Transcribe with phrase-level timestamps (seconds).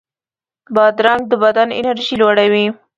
[0.75, 2.65] بادرنګ د بدن انرژي لوړوي.